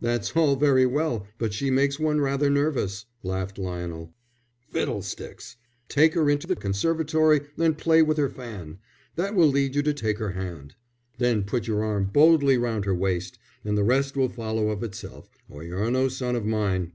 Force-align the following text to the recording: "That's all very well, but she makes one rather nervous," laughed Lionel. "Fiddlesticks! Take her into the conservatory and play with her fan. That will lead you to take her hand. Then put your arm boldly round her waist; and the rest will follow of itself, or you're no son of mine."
"That's 0.00 0.34
all 0.34 0.56
very 0.56 0.86
well, 0.86 1.26
but 1.36 1.52
she 1.52 1.70
makes 1.70 1.98
one 2.00 2.22
rather 2.22 2.48
nervous," 2.48 3.04
laughed 3.22 3.58
Lionel. 3.58 4.14
"Fiddlesticks! 4.70 5.56
Take 5.90 6.14
her 6.14 6.30
into 6.30 6.46
the 6.46 6.56
conservatory 6.56 7.42
and 7.58 7.76
play 7.76 8.00
with 8.00 8.16
her 8.16 8.30
fan. 8.30 8.78
That 9.16 9.34
will 9.34 9.48
lead 9.48 9.74
you 9.74 9.82
to 9.82 9.92
take 9.92 10.16
her 10.20 10.30
hand. 10.30 10.74
Then 11.18 11.44
put 11.44 11.66
your 11.66 11.84
arm 11.84 12.06
boldly 12.06 12.56
round 12.56 12.86
her 12.86 12.94
waist; 12.94 13.38
and 13.62 13.76
the 13.76 13.84
rest 13.84 14.16
will 14.16 14.30
follow 14.30 14.70
of 14.70 14.82
itself, 14.82 15.28
or 15.50 15.62
you're 15.62 15.90
no 15.90 16.08
son 16.08 16.34
of 16.34 16.46
mine." 16.46 16.92